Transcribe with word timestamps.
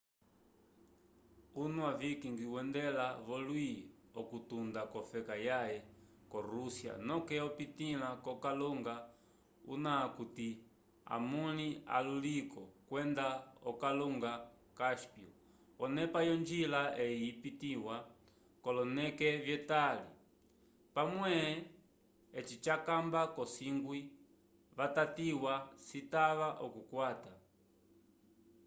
unwa 1.63 1.89
vikings 2.01 2.41
wendela 2.55 3.05
volwi 3.27 3.71
okutunda 4.21 4.81
kofeka 4.93 5.35
yaye 5.49 5.79
ko 6.31 6.37
rusya 6.51 6.93
noke 7.07 7.35
opitila 7.47 8.07
kokalunga 8.25 8.95
una 9.73 9.91
akuti 10.05 10.49
amunli 11.15 11.69
aluliko 11.97 12.61
kwenda 12.87 13.27
kokalunga 13.63 14.31
cáspyo 14.77 15.29
onepa 15.83 16.19
yongila 16.29 16.81
eyi 17.03 17.17
yipitiwa 17.25 17.95
koloneke 18.63 19.27
vyetali 19.45 20.07
pamwe 20.95 21.31
eci 22.39 22.55
jakamba 22.65 23.21
kasongwi 23.35 23.99
vatatiwa 24.77 25.53
citava 25.85 26.49
okukwata 26.65 27.33